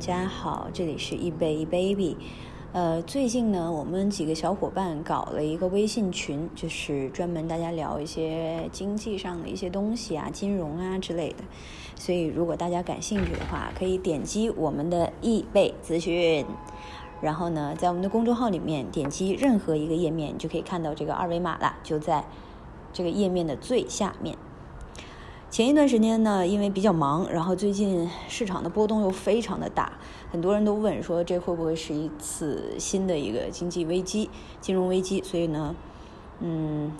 [0.00, 2.16] 大家好，这里是一杯 baby。
[2.72, 11.44] 呃，最近呢，我们几个小伙伴搞了一个微信群，就是专门大家聊一些经济上的一些东西啊、金融啊之类的。
[11.96, 16.46] 所以，如果大家感兴趣的话，可以点击我们的易贝资讯，
[17.20, 22.24] 然后呢，在我们的公众号里面点击任何一个页面，就可以看到这个二维码了，就在
[22.90, 24.34] 这个页面的最下面。
[25.50, 29.98] 前一段时间呢，因为比较忙，然后最近市场的波动又非常的大，
[30.30, 35.20] 很多人都问说这会不会是一次新的一个经济危机、金融危机？
[35.24, 35.74] 所以呢，
[36.38, 36.92] 嗯，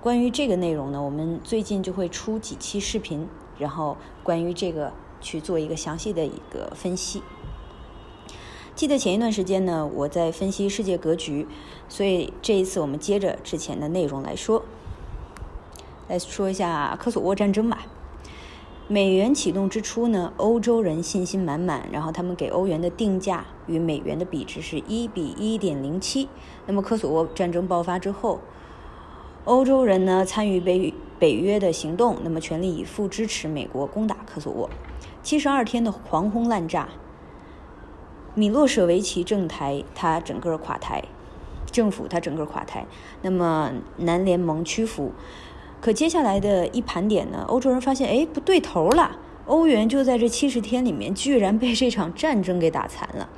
[0.00, 7.22] 关于这个内容呢，我们最近就会出几期视频，然后关于这个去做一个详细的一个分析。
[8.74, 11.46] 记得前一段时间呢，我在分析世界格局，
[11.88, 14.64] 所以这一次我们接着之前的内容来说。
[16.08, 17.86] 来说一下科索沃战争吧。
[18.86, 26.28] 美元启动之初呢，欧洲人信心满满，然后他们给欧元的定价与美元的比值是一比一点零七。
[26.66, 28.40] 那么科索沃战争爆发之后，
[29.46, 34.68] 欧洲人呢参与北北约的行动，那么全力以赴支持美国攻打科索沃。
[35.22, 36.90] 七十二天的狂轰滥炸，
[38.34, 41.04] 米洛舍维奇政台他整个垮台，
[41.72, 42.86] 政府他整个垮台，
[43.22, 45.12] 那么南联盟屈服。
[45.84, 49.18] 可接下来的一盘点呢，欧洲人发现，哎，不对头了。
[49.44, 53.28] 欧元就在这七十天里面，居然被这场战争给打残了。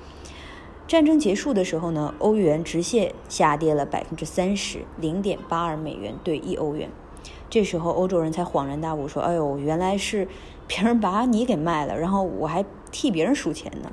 [0.87, 6.89] 战争结束的时候呢，欧元直线下跌了百分之三十，零点八二美元兑一欧元。
[7.51, 10.29] 这时候欧洲人才恍然大悟，说：“哎呦，原来是
[10.69, 13.91] 别人把你给卖了，然后我还替别人输钱呢。”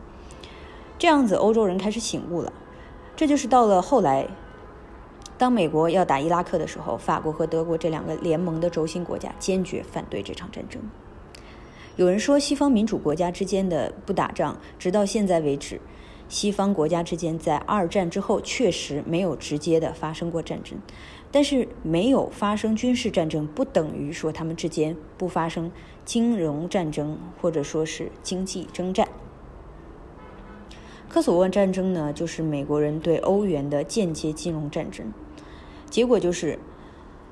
[0.99, 2.53] 这样子，欧洲人开始醒悟了。
[3.15, 4.27] 这就是到了后来。
[5.37, 10.81] 当美国要打伊拉克的时候，法国和德国这两个联盟的轴心国家坚决反对这场战争。
[11.95, 15.79] 有人说，西方民主国家之间的不打仗，直到现在为止，
[16.29, 20.77] 西方国家之间在二战之后确实没有直接的发生过战争。
[21.31, 25.71] 但是，没有发生军事战争，不等于说他们之间不发生
[26.05, 29.07] 金融战争，或者说是经济征战。
[31.09, 35.13] 科索沃战争呢，就是美国人对欧元的间接金融战争，
[35.93, 36.57] 结果就是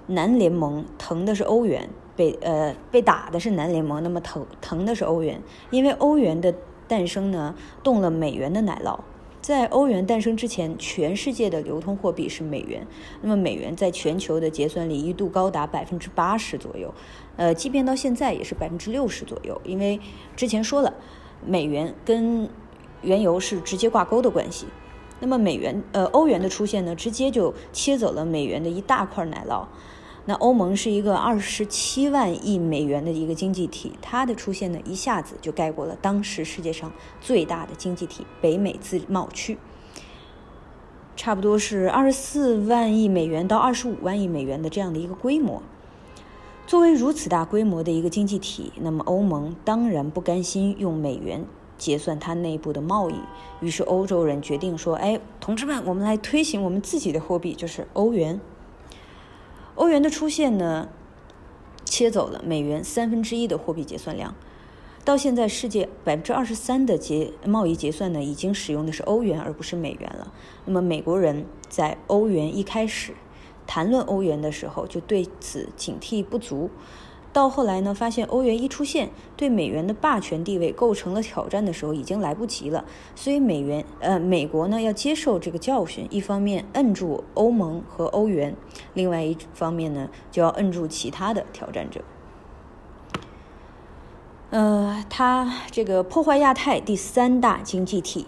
[0.06, 5.42] 南联盟疼的是欧元，被呃被打的是南联盟，那么疼疼的是欧元，
[5.72, 6.54] 因为欧元的
[6.88, 9.00] 诞生呢，动了美元的奶酪。
[9.42, 12.86] 在欧元诞生之前，全世界的流通货币是美元，
[13.24, 16.94] 那么美元在全球的结算里一度高达百分之八十左右，
[17.38, 20.00] 呃，即便到现在也是百分之六十左右，因为
[20.36, 20.94] 之前说了，
[21.44, 22.48] 美元跟
[23.02, 24.68] 原油是直接挂钩的关系，
[25.22, 29.66] 那么美元呃欧元的出现呢，直接就切走了美元的一大块奶酪。
[30.26, 39.58] 那欧盟是一个二十七万亿美元的一个经济体，它的出现呢，一下子就盖过了当时世界上最大的经济体北美自贸区，
[41.16, 45.64] 差不多是二十四万亿美元到二十五万亿美元的这样的一个规模。
[46.68, 51.46] 作为如此大规模的一个经济体，那么欧盟当然不甘心用美元。
[51.82, 53.16] 结算它内部的贸易，
[53.60, 58.40] 于是欧洲人决定说：“哎，同志们，我们来推行我们自己的货币，就是欧元。
[59.74, 60.90] 欧元的出现呢，
[61.84, 64.36] 切走了美元三分之一的货币结算量。
[65.04, 70.32] 到现在，世界百分之二十三的结贸易结算呢，已经使用的是欧元而不是美元了。
[70.66, 73.16] 那么，美国人在欧元一开始
[73.66, 76.70] 谈论欧元的时候，就对此警惕不足。”
[77.34, 82.84] 到后来呢，发现欧元一出现，对美元的霸权地位构成了挑战的时候，已经来不及了。
[83.16, 88.56] 所以美元，呃，美国呢要接受这个教训，一方面摁住欧盟和欧元，
[88.94, 92.02] 另外一方面呢就要摁住其他的挑战者。
[94.50, 98.28] 呃，它这个破坏亚太第三大经济体。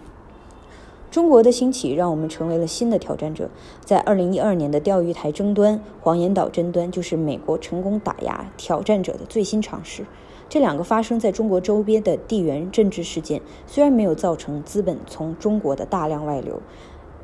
[1.13, 3.47] 中国的兴起让我们成为了新的挑战者。
[3.85, 10.07] 在二零一二年的钓鱼台争端、黄岩岛争端，就是美国成功打压挑战者的最新尝试。
[10.49, 16.59] 这两个发生在中国周边的地缘政治事件，虽然没有造成资本从中国的大量外流，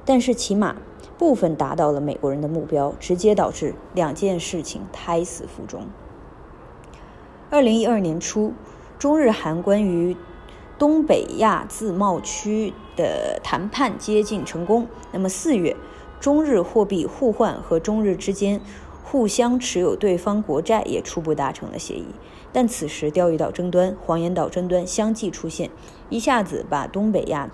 [0.06, 0.76] 但是起码
[1.18, 5.82] 部分达到了美国人的目标，直接导致两件事情胎死腹中。
[7.50, 8.54] 二零一二年初，
[9.00, 10.16] 中日韩关于
[10.80, 14.88] 东北亚自贸区的谈判接近成功。
[15.12, 15.76] 那么四月，
[16.22, 18.62] 中日货币互换和中日之间
[19.04, 22.06] 互相持有对方国债也初步达成了协议。
[22.54, 25.70] 但此时钓鱼岛争端、黄岩岛争端相继出现，
[26.10, 27.50] 一下子把东北亚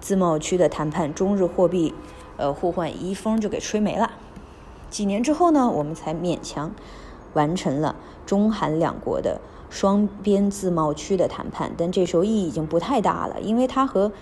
[0.00, 1.92] 自贸区的谈判中日货币
[2.36, 4.12] 呃互换一风就给吹没了。
[4.88, 6.72] 几年之后呢，我们才勉强
[7.34, 9.40] 完成了中韩两国的
[9.72, 14.12] 双边自贸区的谈判，但这时候意义已经不太大了，因为它和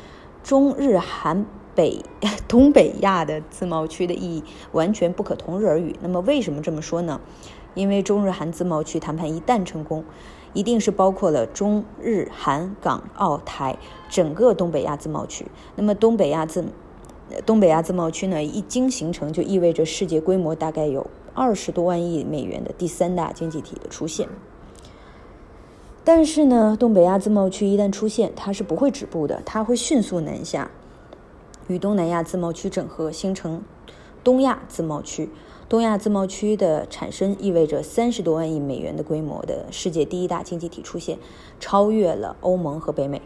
[0.44, 1.44] 中日韩
[1.75, 2.05] 北
[2.47, 5.97] 东北亚的自贸区的意义完全不可同日而语。
[6.00, 7.20] 那么为什么这么说呢？
[7.75, 10.05] 因为中日韩自贸区谈判一旦成功，
[10.52, 13.76] 一定是包括了中日韩港澳台
[14.08, 15.46] 整个东北亚自贸区。
[15.75, 16.64] 那么东北亚自
[17.44, 24.29] 东北亚自贸区呢，一经形成，就意味着世界规模大概有二十多万亿美元的第三大经济体的出现。
[26.05, 30.70] 但是呢，东北亚自贸区一旦出现，它是不会止步的，它会迅速南下，
[31.69, 33.62] 与东南亚自贸区整合，形成
[34.25, 35.31] 东亚自贸区。
[35.69, 41.17] 东亚自贸区的产生意味着三十多万亿美元的规模的世界第一大经济体出现，
[41.61, 43.23] 超越了欧盟和北美。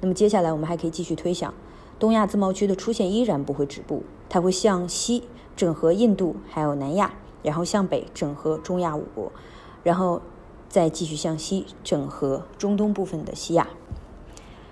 [0.00, 1.54] 那么接下来我们还可以继续推想，
[1.98, 5.22] 东亚自贸区的出现依然不会止步，它会向西
[5.56, 9.32] 整合印度还有南亚，然后向北整合中亚五国，
[9.82, 10.20] 然后
[10.72, 13.68] 再继续向西整合中东部分的西亚。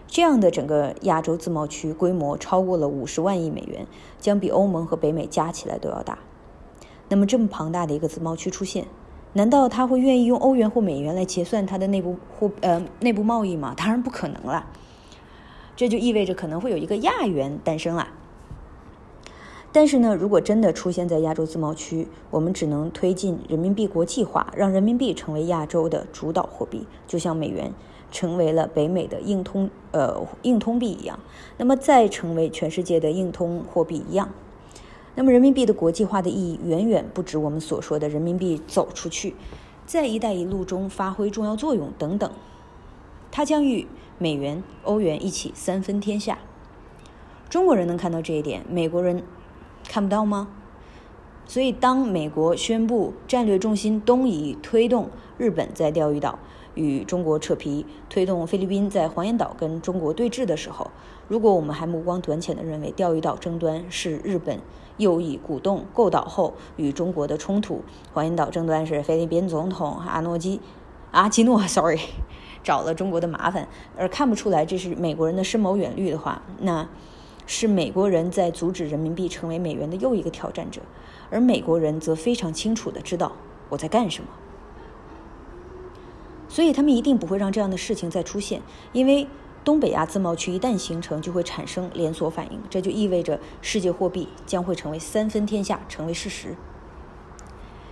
[0.08, 3.86] 这样的整个亚洲自贸区规模超过了五十万亿美元，
[4.18, 6.18] 将比欧盟和北美加起来都要大。
[7.10, 8.86] 那么这么庞大的一个自贸区出现，
[9.34, 13.74] 难道他会愿意用欧元或美元来结算他的内部货呃内部贸易吗？
[13.76, 14.66] 当然不可能了。
[15.76, 18.08] 这就意味着可能会有一个亚元诞生了。
[19.72, 27.72] 但是呢，如果真的出现在亚洲自贸区，我们只能推进人民币国际化，让人民币成为亚洲的主导货币，就像美元
[28.10, 31.20] 成为了北美的硬通呃硬通币一样，
[31.56, 34.28] 那么再成为全世界的硬通货币一样。
[35.14, 39.34] 那么，人民币的国际化的意义远远不止我们所说的人民币走出去，
[39.86, 42.30] 在“一带一路”中发挥重要作用等等。
[43.30, 43.86] 它将与
[44.18, 46.38] 美元、欧元一起三分天下。
[47.48, 49.22] 中国人能看到这一点，美国人
[49.90, 50.46] 看不到吗？
[51.46, 56.38] 所以，当美国宣布战略重心东移，推动日本在钓鱼岛
[56.76, 60.92] 与中国扯皮，推动菲律宾在黄岩岛跟中国对峙的时候，
[61.26, 64.60] 如果我们还目光短浅的认为钓鱼岛争端是日本，
[64.96, 67.82] 右翼鼓动构岛后与中国的冲突，
[68.12, 70.60] 黄岩岛争端是菲律宾总统阿诺基
[71.10, 71.98] 阿基诺，sorry，
[72.62, 73.66] 找了中国的麻烦，
[73.98, 76.88] 而看不出来这是美国人的深谋远虑的话，那
[77.52, 80.80] 是美国人在阻止人民币成为美元的又一个挑战者，
[81.30, 83.32] 而美国人则非常清楚的知道
[83.70, 84.28] 我在干什么，
[86.48, 88.62] 所以他们一定不会让这样的事情再出现，
[88.92, 89.26] 因为。
[89.62, 96.56] 东北亚自贸区一旦形成，就会产生连锁反应，这就意味着世界货币将会成为三分天下，成为事实。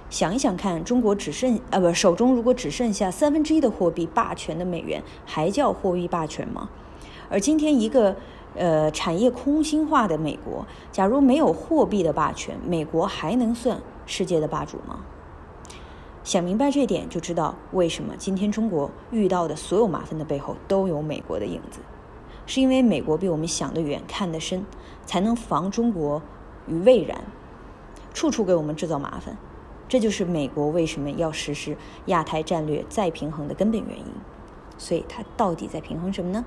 [0.08, 6.70] 想一想看，中国只剩啊不，手中如果只剩下三分之一的货币霸权的美元，还叫货币霸权吗？
[7.28, 8.16] 而今天一个
[8.54, 15.00] 呃产业空心化的美国，假如没有货币的霸权，美国还能算世界的霸主吗？
[16.24, 21.80] 想明白这点，就知道为什么今天中国遇到的所有麻烦的背后都有美国的影子，
[22.44, 24.66] 是因为美国比我们想得远、看得深，
[25.06, 26.20] 才能防中国
[26.66, 27.24] 于未然，
[28.12, 29.38] 处处给我们制造麻烦。
[29.88, 31.74] 这就是美国为什么要实施
[32.06, 34.04] 亚太战略再平衡的根本原因。
[34.76, 36.44] 所以，它到底在平衡什么呢？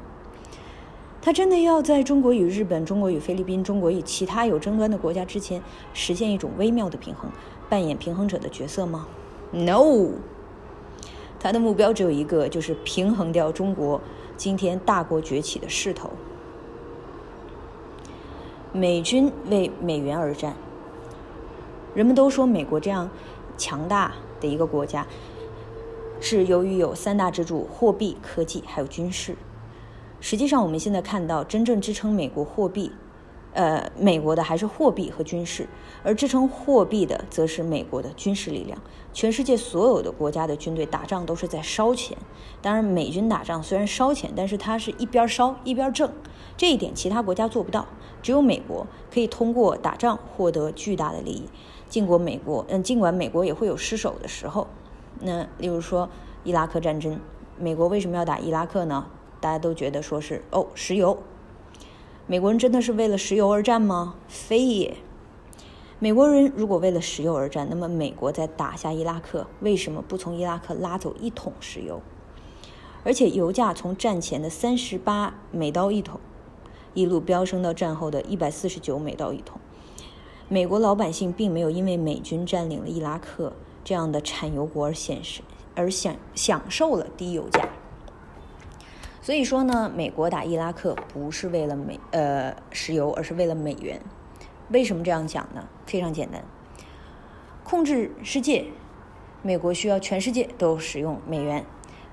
[1.21, 5.61] 他真的要在中国与日本、中国与菲律宾、中国与其他有争端的国家之前
[5.93, 7.29] 实现一种微妙的平衡，
[7.69, 9.07] 扮演平衡者的角色吗
[9.51, 10.09] ？No，
[11.39, 14.01] 他的目标只有一个，就是平衡掉中国
[14.35, 16.09] 今天大国崛起的势头。
[18.73, 20.55] 美军为美元而战，
[21.93, 23.07] 人们都说美国这样
[23.57, 25.05] 强大的一个国家，
[26.19, 29.35] 是由于有三大支柱：货币、科技还有军事。
[30.21, 32.93] 实际上，我们现在看到真正支撑美国货币。
[33.53, 35.67] 呃，美国的还是货币和军事，
[36.03, 38.79] 而支撑货币的则是美国的军事力量。
[39.11, 42.17] 全世界所有的国家的军队打仗都是在烧钱，
[42.61, 46.09] 当然美军打仗虽然烧钱，但是它是一边烧一边挣，
[46.55, 47.85] 这一点其他国家做不到，
[48.21, 51.43] 只有美国可以通过打仗获得巨大的利益。
[51.89, 54.67] 尽管美国，嗯，尽管美国也会有失手的时候，
[55.19, 56.07] 那例如说
[56.45, 57.19] 伊拉克战争，
[57.59, 59.07] 美国为什么要打伊拉克呢？
[59.41, 61.21] 大家都觉得说是哦，石油。
[62.27, 64.15] 美国人真的是为了石油而战吗？
[64.29, 64.95] 非也。
[65.99, 72.01] 美国人如果为了石油而战，那么美国在打下伊拉克，为什么不从伊拉克拉走一桶石油？
[73.03, 76.19] 而且油价从战前的三十八美刀一桶，
[76.93, 79.59] 一路飙升到战后的一百四十九美刀一桶。
[80.47, 85.41] 美国老百姓并没有因为美军占领了伊拉克这样的产油国而显示
[85.75, 87.67] 而享享受了低油价。
[89.21, 94.01] 所以说呢，美国打伊拉克不是为了美呃石油，而是为了美元。
[94.69, 95.67] 为什么这样讲呢？
[95.85, 96.43] 非常简单，
[97.63, 98.65] 控制世界
[99.43, 101.63] 美国需要全世界都使用美元。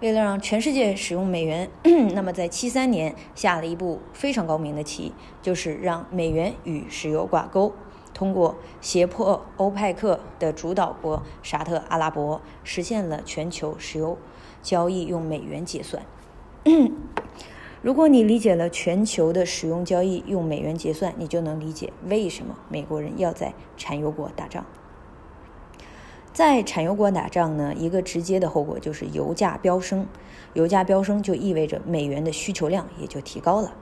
[0.01, 1.71] 为了让全世界使用美元，
[2.15, 7.73] 那么在七三年下了一步非常高明的棋，就是让美元与石油挂钩，
[8.13, 14.19] 通过胁迫欧派克的主导国沙特阿拉伯，实现了全球石油
[14.63, 16.03] 交易用美元结算。
[17.81, 24.65] 如果你理解了全球的使用交易用美元结算，你就能理解为什么美国人要在产油国打仗。
[26.33, 30.07] 在产油国打仗呢，一个直接的后果就是油价飙升，
[30.55, 33.75] 油价飙升就意味着美元的需求量也就提高了。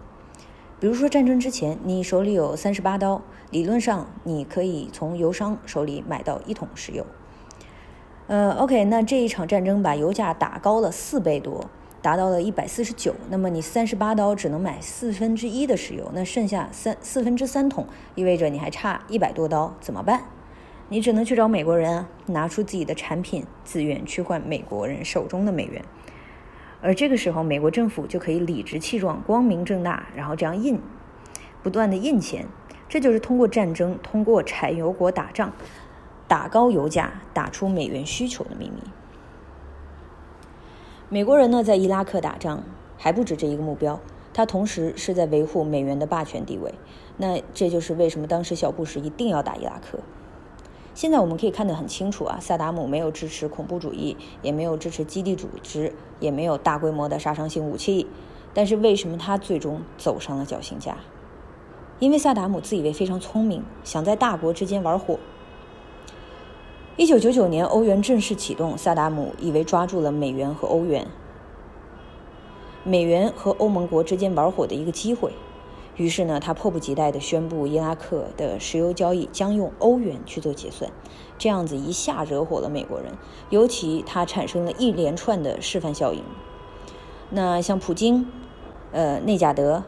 [0.79, 7.07] 比如说战争之前，你手里有三十八刀，理论上你可以从油商手里买到一桶石油。
[8.27, 11.65] 呃，OK，那这一场战争把油价打高了四倍多，
[12.07, 17.85] 达到了一百四十九，那么你三十八刀只能买四分之一的石油，那剩下三四分之三桶，
[18.15, 20.23] 意味着你还差一百多刀，怎么办？
[20.89, 25.83] 你只能去找美国人，拿出自己的产品资源去换美国人手中的美元，
[26.81, 30.79] 而这个时候，美国政府就可以理直气壮、光明正大，然后这样印，
[31.61, 32.47] 不断的印钱，
[32.89, 35.53] 这就是通过战争、通过产油国打仗，
[36.29, 38.81] 打高油价、打出美元需求的秘密。
[41.09, 42.65] 美国人呢，在伊拉克打仗
[42.99, 44.01] 还不止这一个目标，
[44.35, 46.75] 他同时是在维护美元的霸权地位。
[47.17, 50.01] 那这就是为什么当时小布什一定要打伊拉克。
[50.95, 58.09] 现在我们可以看得很清楚啊，萨达姆没有支持恐怖主义，也没有支持基地组织，也没有大规模的杀伤性武器。
[58.53, 60.97] 但是为什么他最终走上了绞刑架？
[62.01, 65.21] 因为萨达姆自以为非常聪明，想在大国之间玩火。
[66.99, 71.07] 一九九九年欧元正式启动，萨达姆以为抓住了美元和欧元、
[72.85, 75.33] 美元和欧盟国之间玩火的一个机会。
[75.97, 80.91] 于是呢，他迫不及待地宣布，伊拉克的石油交易将用欧元去做结算，
[81.37, 83.13] 这样子一下惹火了美国人，
[83.51, 86.23] 尤其他产生了一连串的示范效应。
[87.29, 88.27] 那像普京、
[88.93, 89.85] 呃内贾德，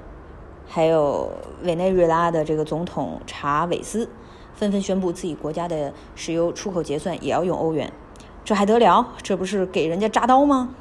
[0.67, 1.31] 还有
[1.63, 4.11] 委内瑞拉的这个总统查韦斯，
[4.59, 7.93] 纷纷宣布自己国家的石油出口结算也要用欧元，
[8.45, 9.15] 这还得了？
[9.23, 10.75] 这不是给人家扎刀吗？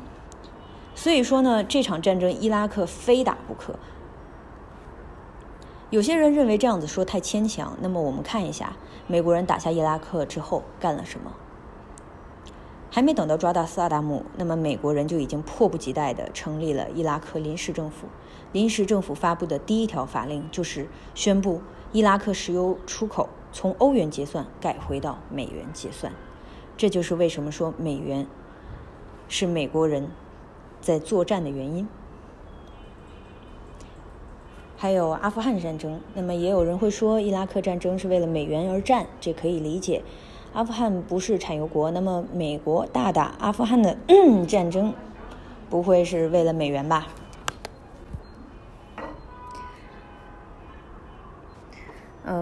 [0.96, 3.75] 所以说呢，这场战争伊拉克非打不可。
[5.91, 11.31] 有些人认为这样子说太牵强，那么我们看一下美国人打下伊拉克之后干了什么。
[12.89, 18.07] 还没等到抓到萨达姆，那么美国人就已经迫不及待地成立了伊拉克临时政府。
[18.53, 26.13] 临时政府发布的第一条法令就是宣布伊拉克石油出口从欧元结算改回到美元结算。
[26.75, 28.27] 这就是为什么说美元
[29.27, 30.10] 是美国人
[30.80, 31.88] 在作战的原因。
[34.80, 40.04] 还有阿富汗战争，那么也有人会说伊拉克战争是为了美元而战，这可以理解。
[40.54, 43.98] 阿富汗不是产油国，那么美国大打阿富汗的
[44.48, 44.94] 战争，
[45.68, 47.08] 不会是为了美元吧？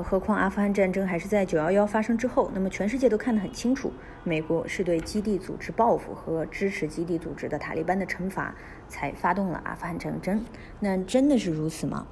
[0.03, 3.91] 何况阿富汗战争还是在九幺幺发生之后，那么全世界都看得很清楚，
[4.23, 8.55] 美国是对基地组织报复和支持基地组织的塔利班的惩罚，
[8.87, 10.43] 才发动了阿富汗战争。
[10.79, 12.07] 那真的是如此吗？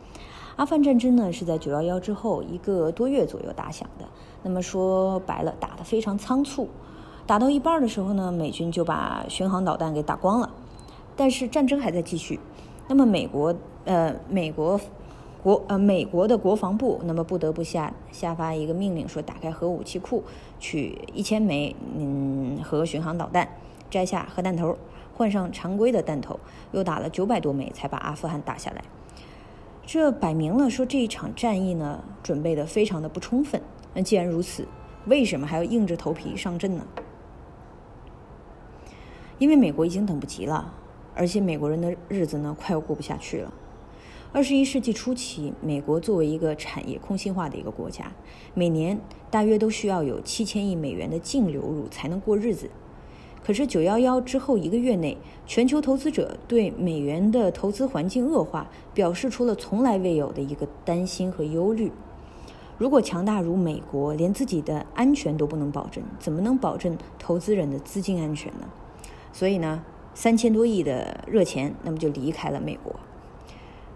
[0.55, 4.05] 阿富汗战争呢是在九幺幺之后一个多月左右打响的，
[4.43, 6.69] 那么说白了，打得非常仓促，
[7.25, 10.51] 打到一半的时候呢，美军就把巡航导弹给打光了，
[11.15, 12.39] 但是战争还在继续，
[12.87, 14.79] 那么美国呃美国。
[15.43, 20.23] 国呃，美国的国防部那么不得不下下发一个命令，说打开核武器库，
[20.57, 23.49] 取一千枚嗯核巡航导弹，
[23.89, 24.77] 摘下核弹头，
[25.13, 26.39] 换上常规的弹头，
[26.71, 28.81] 又打了九百多枚才把阿富汗打下来。
[29.85, 33.61] 这摆明了说这一场战役呢准备的非常的不充分。
[33.93, 34.65] 那既然如此，
[35.07, 36.87] 为什么还要硬着头皮上阵呢？
[39.39, 40.73] 因为美国已经等不及了，
[41.13, 43.53] 而且美国人的日子呢快要过不下去了。
[44.33, 48.11] 二十一世纪初期，美国作为一个产业空心化的一个国家，
[48.55, 48.99] 每年
[49.29, 52.71] 大约都需要有七千亿美元的净流入才能过日子。
[53.43, 61.91] 可是九幺幺之后一个月内，全球投资者对美元的投资环境恶化表示出了从来未有的一个担心和忧虑。
[62.79, 68.67] 如果强大如美国连自己的安全都不能保证，怎么能保证投资人的资金安全呢？
[69.31, 69.83] 所以呢，
[70.15, 72.95] 三千多亿的热钱，那么就离开了美国。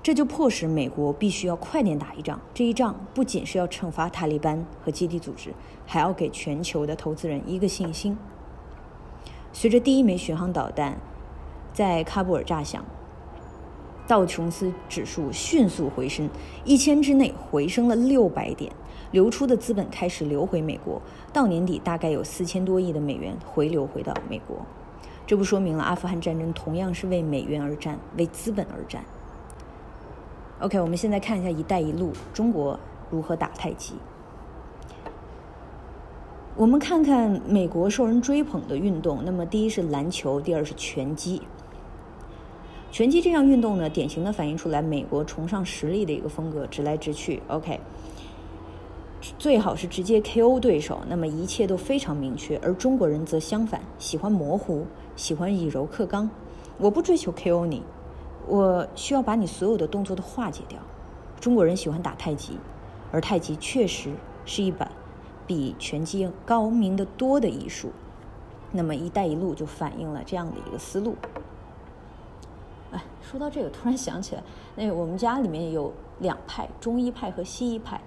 [0.03, 2.39] 这就迫使美国必须要快点打一仗。
[2.53, 5.53] 这一仗不仅是要惩罚塔利班和基地组织，
[5.85, 8.17] 还要给全球的投资人一个信心。
[9.51, 10.97] 随着第一枚巡航导弹
[11.73, 12.85] 在喀布尔炸响，
[14.07, 16.29] 道琼斯指数迅速回升，
[16.63, 18.71] 一千之内回升了六百点，
[19.11, 21.01] 流出的资本开始流回美国，
[21.33, 24.65] 到年底大概有四千多亿的美元回流回到美国。
[25.25, 29.03] 这不说明了阿富汗战争同样是为美元而战，为资本而战。
[30.59, 32.79] OK，我们现在看一下“一带一路”，中国
[33.11, 33.93] 如何打太极。
[36.55, 41.43] 我们看看美国受人追捧的运动，那么第一是篮球，第二是拳击。
[42.91, 47.39] 拳击这项运动呢，典型的反映出来美国崇尚实力的一个风格，直来直去。
[47.49, 47.79] OK，
[49.37, 52.57] 最好是直接 KO 对手，那么一切都非常明确。
[52.63, 56.27] 而中国人则相反，喜欢模糊，喜欢以柔克刚。
[56.79, 57.83] 我不追求 KO 你，
[58.47, 60.79] 我需要把你所有的动作都化解掉。
[61.39, 62.57] 中国人喜欢打太极，
[63.11, 64.13] 而太极确实
[64.45, 64.89] 是一把。
[65.45, 67.89] 比拳击高明的多的艺术，
[68.73, 71.15] 那么“一带一路”就反映了这样的一个思路。
[72.91, 74.43] 哎，说到这个，突然想起来，
[74.75, 78.01] 那我们家里面有两派，中医派和西医派。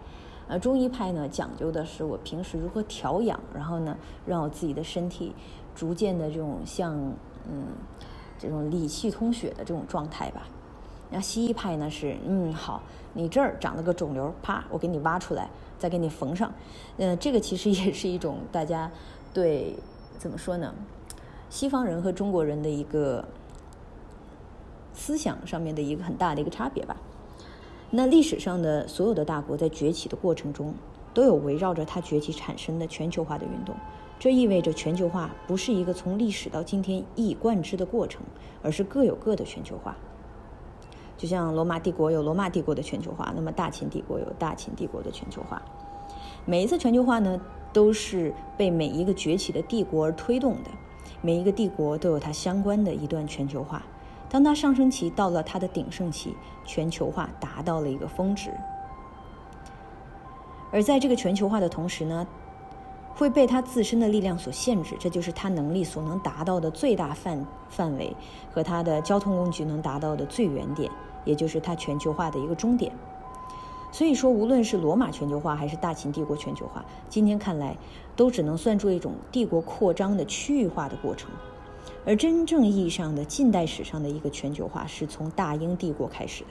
[0.49, 5.35] 呃，中医派呢讲究的是我平时如何调养，然后呢让我自己的身体
[5.75, 6.95] 逐渐的这种像
[7.51, 7.69] 嗯
[8.41, 10.43] 这种理气通血的这种状态吧。
[11.11, 12.83] 那西医派呢是嗯好，
[13.13, 15.49] 你这儿长了个肿瘤，啪，我给你挖出来。
[15.79, 16.53] 再给你缝上，
[16.99, 18.91] 嗯，这个其实也是一种大家
[19.33, 19.75] 对
[20.19, 20.75] 怎么说呢？
[21.49, 23.25] 西方人和中国人的一个
[24.93, 26.95] 思想上面的一个很大的一个差别吧。
[27.89, 30.75] 那历史上的所有的大国在崛起的过程中，
[31.15, 33.75] 都有围绕着它崛起产生的全球化的运动。
[34.21, 38.21] 这意味着全球化不是一个从历史到今天一以贯之的过程，
[38.63, 39.97] 而是各有各的全球化。
[41.17, 45.63] 就像罗马帝国有罗马帝国的全球化，那么大秦帝国有大秦帝国的全球化。
[46.45, 47.41] 每一次全球化呢，
[47.73, 50.71] 都是被每一个崛起的帝国而推动的。
[51.23, 53.83] 每一个帝国都有它相关的一段全球化。
[54.29, 58.51] 当它上升期到了它的鼎盛期，全球化达到了一个峰值。
[60.71, 62.27] 而在这个全球化的同时呢，
[63.15, 68.17] 会被它自身的力量所限制，这就是它能力所能达到的最大范范围
[68.53, 70.91] 和它的交通工具能达到的最远点。
[71.27, 72.91] 也就是它全球化的一个终点。
[73.93, 77.77] 所以说，无论是罗马全球化还是大秦帝国全球化，今天看来
[78.17, 81.31] 都只能算作一种帝国扩张的区域化的过程。
[82.07, 86.51] 而真正意义上的近代史上的一个全球化，是从大英帝国开始的。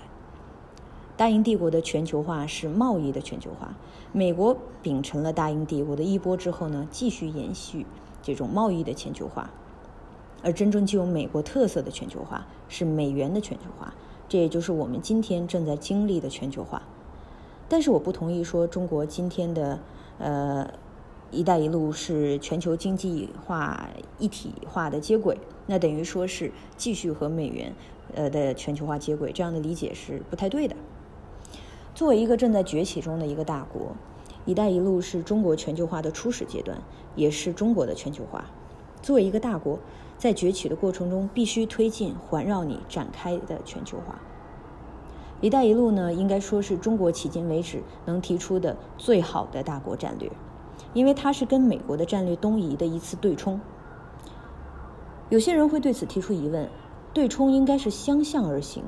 [1.19, 3.75] 大英帝国的全球化是贸易的全球化。
[4.13, 7.85] 美国秉承了大英帝国的衣钵之后呢，继续延续
[8.23, 9.51] 这种贸易的全球化。
[10.41, 13.93] 而真正具有美国特色的全球化，是美元的全球化。
[14.29, 16.83] 这也就是我们今天正在经历的全球化，
[17.67, 19.77] 但是我不同意说中国今天的
[20.19, 20.71] 呃
[21.31, 27.75] “一带一路”是全球经济化一体化的接轨，那等于说是继续和美元
[28.15, 30.77] 呃的全球化接轨，这样的理解是不太对的。
[31.99, 33.91] 作为一个正在崛起中的一个大国
[34.47, 36.77] ，“一带一路”是中国全球化的初始阶段，
[37.13, 38.45] 也是中国的全球化。
[39.01, 39.77] 作为一个大国。
[40.17, 44.17] 在崛起的过程中，必须推进环绕你展开的全球化。
[45.41, 50.31] “一带一路”呢，应该说是中国迄今为止能提出的最好的大国战略，
[50.93, 53.59] 因为它是跟美国的战略东移的一次对冲。
[55.27, 56.69] 有些人会对此提出疑问：
[57.13, 58.83] 对冲应该是相向而行，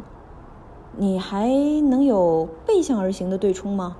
[0.97, 1.47] 你还
[1.89, 3.95] 能有背向而行的对冲吗？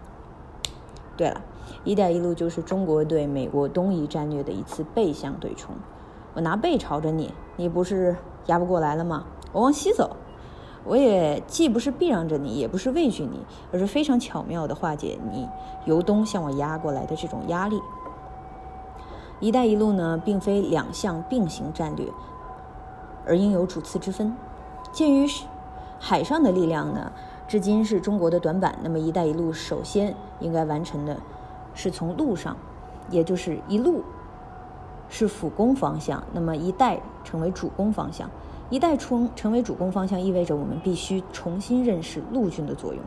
[1.18, 1.42] 对了
[1.84, 5.76] ，“一带一路”就是中国对美国东移战略的一次背向对冲。
[6.34, 8.16] 我拿背朝着你，你不是
[8.48, 9.26] 压不过来了吗？
[9.52, 10.16] 我往西走，
[10.86, 15.48] 我也既不是避让着你，也不是畏惧你，而是非常巧妙地化解你
[15.86, 17.82] 由东向我压过来的这种压力。
[19.40, 22.08] 一带一路呢，并非两项并行战略，
[23.26, 24.36] 而应有主次之分。
[24.92, 25.46] 鉴于是
[26.04, 27.12] 海上的力量呢，
[27.48, 31.16] 至今是中国的短板，那么一带一路首先应该完成的，
[31.76, 32.58] 是从陆上，
[33.12, 34.02] 也就是一路。
[35.14, 38.30] 是辅攻方向，那么一带成为主攻方向，
[38.70, 43.04] 一带冲成为主攻方向，意味着我们必须重新认识陆军的作用。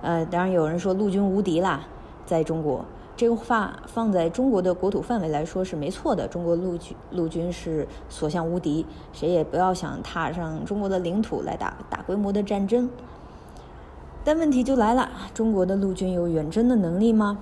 [0.00, 1.80] 呃，当然有人说陆军无敌啦，
[2.24, 2.84] 在中国
[3.16, 12.90] 这个话放在中国的国土范围来说是没错的，中国陆军陆军是所向无敌，谁也不要想踏上中国的领土来打大规模的战争。
[14.24, 17.38] 但问题就来了，中国的陆军有远征的能力吗？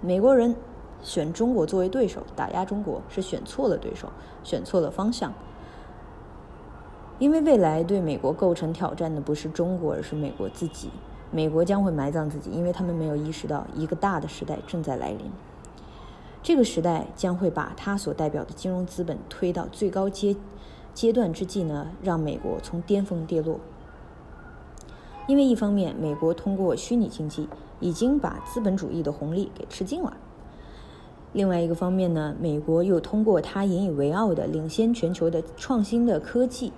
[0.00, 0.54] 美国人。
[1.02, 4.08] 选中国作为对手打压中国是选错了对手，
[4.42, 5.34] 选错了方向。
[7.18, 10.88] 因为未来对美国构成挑战的不是中国，而是美国自己。
[11.34, 15.28] 美国将会埋葬自己，因为他们没有意识到一个大的时代正在来临。
[16.44, 20.36] 这个时代将会把它所代表的金融资本推到最高阶
[20.92, 23.58] 阶段之际呢，让美国从巅峰跌落。
[25.26, 27.48] 因为一方面，美国通过虚拟经济
[27.80, 30.16] 已经把资本主义的红利给吃尽了。
[31.32, 36.72] 另外一个方面呢，美国又通过它引以为傲的领先全球的创新的科技，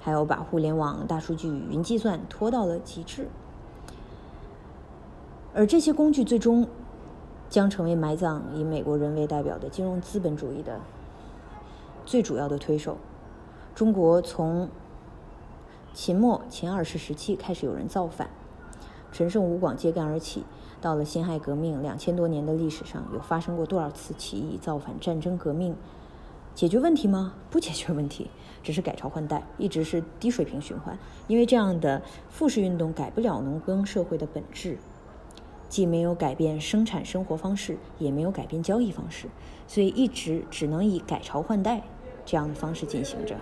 [0.00, 3.28] 还有把互联网、大数据、云计算拖到了极致。
[5.54, 6.66] 而这些工具最终
[7.50, 10.80] 将成为埋葬以美国人为代表的金融资本主义的
[12.06, 12.96] 最主要的推手。
[13.74, 14.68] 中国从
[15.92, 18.30] 秦末秦二世时期开始有人造反，
[19.12, 20.44] 陈胜吴广揭竿而起。
[20.80, 25.76] 到了辛亥革命，两千多年的历史上有发生过多少次起义、造反、战争、革命？
[26.54, 27.34] 解决问题吗？
[27.50, 28.28] 不解决问题，
[28.64, 30.98] 只是改朝换代，一直是低水平循环。
[31.28, 34.76] 因为这样的复式运动改不了农耕社会的本质。
[35.72, 39.26] 既没有改变生产生活方式，也没有改变交易方式，
[39.66, 41.82] 所以一直只能以改朝换代
[42.26, 43.36] 这样的方式进行着。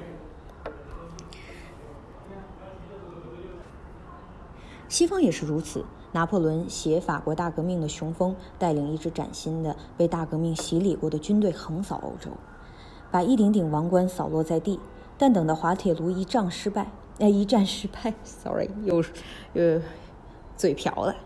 [4.88, 5.84] 西方也是如此。
[6.12, 12.30] 拿破仑携法国大革命的雄风，带领一支崭新的、被大革命洗礼过的军队横扫欧洲，
[13.10, 14.78] 把一顶顶王冠扫落在地。
[15.18, 19.02] 但等到滑铁卢一仗失败，哎，一战失败，sorry，又
[19.54, 19.80] 又
[20.56, 21.16] 嘴瓢了。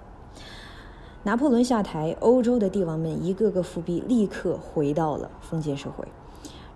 [1.26, 6.06] 拿破仑下台，欧洲的帝王们一个个复辟，立刻回到了封建社会。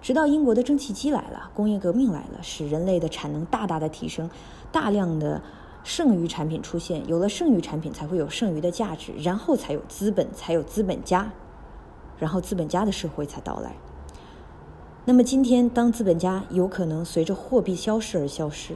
[0.01, 4.31] 直到英国的蒸汽机来了，工业革命来了，使人类的产能大大的提升，
[4.73, 5.43] 大量的
[5.85, 7.07] 剩余产品出现。
[7.07, 11.31] 有了剩余产品，才会有剩余的价值，然后才有资本，才有资本家，
[12.19, 13.77] 然后资本家的社会才到来。
[15.05, 18.75] 那么今天，当资本家有可能随着货币消失而消失，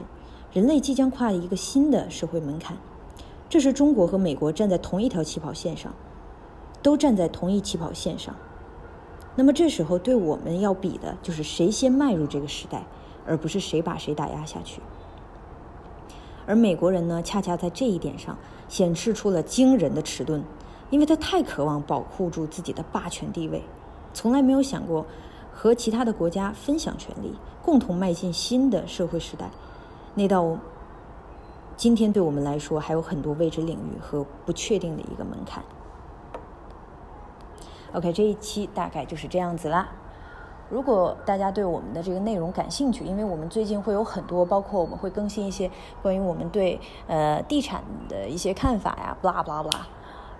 [0.51, 2.77] 人类即将跨一个新的社会门槛。
[3.49, 5.93] 这是中国和美国站在同一条起跑线上，
[6.81, 8.35] 都站在同一起跑线上。
[9.35, 12.83] 那么这时候，对我们要比的就是谁先迈入这个时代，
[13.27, 14.81] 而不是谁把谁打压下去。
[16.47, 20.43] 而美国人呢，恰恰在这一点上显示出了惊人的迟钝，
[20.89, 23.61] 因为他太渴望保护住自己的霸权地位，
[24.13, 25.05] 从来没有想过
[25.51, 29.51] 和其他的国家分享权利，共同迈进新的社会时代。
[30.15, 30.57] 那道。
[31.75, 35.63] 今天对我们来说还有很多未知领域和不确定的一个门槛。
[37.93, 39.89] OK，这一期大概就是这样子啦。
[40.69, 45.69] 如果大家对我们的这个内容感兴趣，因为我们最近会有很多，包括我们会更新一些
[46.01, 49.81] 关于我们对呃地产的一些看法呀，blah blah blah。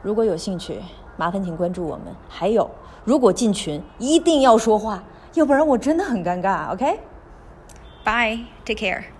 [0.01, 0.81] 如果有兴趣，
[1.17, 2.05] 麻烦请关注我们。
[2.27, 2.71] 还有，
[3.03, 5.03] 如果进群一定要说话，
[5.35, 6.73] 要不然我真的很尴尬。
[6.73, 9.12] OK，Bye，take care。